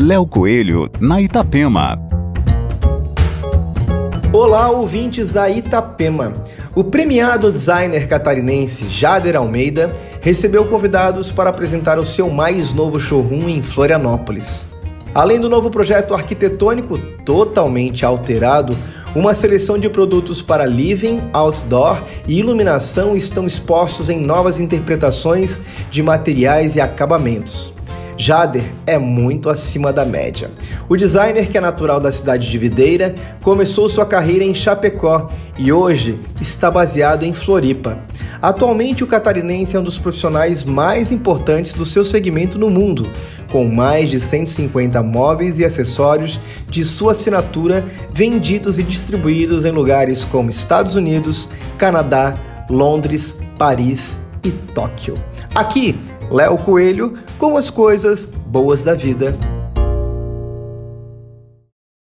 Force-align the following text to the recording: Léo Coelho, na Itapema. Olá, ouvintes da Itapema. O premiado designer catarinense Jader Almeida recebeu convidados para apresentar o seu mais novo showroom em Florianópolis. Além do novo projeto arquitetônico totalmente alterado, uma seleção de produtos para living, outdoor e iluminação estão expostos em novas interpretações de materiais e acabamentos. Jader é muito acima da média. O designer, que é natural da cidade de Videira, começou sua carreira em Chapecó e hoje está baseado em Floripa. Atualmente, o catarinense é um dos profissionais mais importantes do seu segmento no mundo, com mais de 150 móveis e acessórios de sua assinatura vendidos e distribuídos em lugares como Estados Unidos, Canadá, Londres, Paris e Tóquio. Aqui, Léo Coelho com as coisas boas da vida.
Léo 0.00 0.24
Coelho, 0.24 0.88
na 1.00 1.20
Itapema. 1.20 1.98
Olá, 4.32 4.70
ouvintes 4.70 5.32
da 5.32 5.50
Itapema. 5.50 6.32
O 6.72 6.84
premiado 6.84 7.50
designer 7.50 8.06
catarinense 8.06 8.88
Jader 8.88 9.34
Almeida 9.34 9.90
recebeu 10.20 10.64
convidados 10.66 11.32
para 11.32 11.50
apresentar 11.50 11.98
o 11.98 12.06
seu 12.06 12.30
mais 12.30 12.72
novo 12.72 13.00
showroom 13.00 13.48
em 13.48 13.60
Florianópolis. 13.60 14.64
Além 15.12 15.40
do 15.40 15.48
novo 15.48 15.68
projeto 15.68 16.14
arquitetônico 16.14 16.96
totalmente 17.24 18.04
alterado, 18.04 18.78
uma 19.16 19.34
seleção 19.34 19.76
de 19.80 19.90
produtos 19.90 20.40
para 20.40 20.64
living, 20.64 21.20
outdoor 21.32 22.04
e 22.28 22.38
iluminação 22.38 23.16
estão 23.16 23.48
expostos 23.48 24.08
em 24.08 24.20
novas 24.20 24.60
interpretações 24.60 25.60
de 25.90 26.04
materiais 26.04 26.76
e 26.76 26.80
acabamentos. 26.80 27.76
Jader 28.18 28.64
é 28.84 28.98
muito 28.98 29.48
acima 29.48 29.92
da 29.92 30.04
média. 30.04 30.50
O 30.88 30.96
designer, 30.96 31.48
que 31.48 31.56
é 31.56 31.60
natural 31.60 32.00
da 32.00 32.10
cidade 32.10 32.50
de 32.50 32.58
Videira, 32.58 33.14
começou 33.40 33.88
sua 33.88 34.04
carreira 34.04 34.42
em 34.42 34.52
Chapecó 34.52 35.30
e 35.56 35.72
hoje 35.72 36.18
está 36.40 36.68
baseado 36.68 37.22
em 37.22 37.32
Floripa. 37.32 37.96
Atualmente, 38.42 39.04
o 39.04 39.06
catarinense 39.06 39.76
é 39.76 39.80
um 39.80 39.84
dos 39.84 39.98
profissionais 39.98 40.64
mais 40.64 41.12
importantes 41.12 41.74
do 41.74 41.86
seu 41.86 42.04
segmento 42.04 42.58
no 42.58 42.68
mundo, 42.68 43.08
com 43.52 43.64
mais 43.64 44.10
de 44.10 44.20
150 44.20 45.00
móveis 45.00 45.60
e 45.60 45.64
acessórios 45.64 46.40
de 46.68 46.84
sua 46.84 47.12
assinatura 47.12 47.84
vendidos 48.12 48.80
e 48.80 48.82
distribuídos 48.82 49.64
em 49.64 49.70
lugares 49.70 50.24
como 50.24 50.50
Estados 50.50 50.96
Unidos, 50.96 51.48
Canadá, 51.76 52.34
Londres, 52.68 53.34
Paris 53.56 54.20
e 54.44 54.50
Tóquio. 54.50 55.14
Aqui, 55.54 55.98
Léo 56.30 56.58
Coelho 56.58 57.14
com 57.38 57.56
as 57.56 57.70
coisas 57.70 58.26
boas 58.26 58.84
da 58.84 58.94
vida. 58.94 59.34